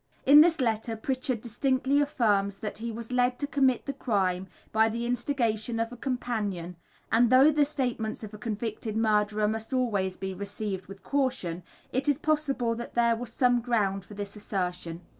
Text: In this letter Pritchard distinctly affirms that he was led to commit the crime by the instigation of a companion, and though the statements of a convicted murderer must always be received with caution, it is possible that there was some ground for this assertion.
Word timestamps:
In 0.25 0.41
this 0.41 0.59
letter 0.59 0.95
Pritchard 0.97 1.41
distinctly 1.41 2.01
affirms 2.01 2.57
that 2.57 2.79
he 2.79 2.91
was 2.91 3.11
led 3.11 3.37
to 3.37 3.45
commit 3.45 3.85
the 3.85 3.93
crime 3.93 4.47
by 4.71 4.89
the 4.89 5.05
instigation 5.05 5.79
of 5.79 5.91
a 5.91 5.95
companion, 5.95 6.75
and 7.11 7.29
though 7.29 7.51
the 7.51 7.65
statements 7.65 8.23
of 8.23 8.33
a 8.33 8.39
convicted 8.39 8.97
murderer 8.97 9.47
must 9.47 9.73
always 9.73 10.17
be 10.17 10.33
received 10.33 10.87
with 10.87 11.03
caution, 11.03 11.61
it 11.91 12.09
is 12.09 12.17
possible 12.17 12.73
that 12.73 12.95
there 12.95 13.15
was 13.15 13.31
some 13.31 13.61
ground 13.61 14.03
for 14.03 14.15
this 14.15 14.35
assertion. 14.35 15.01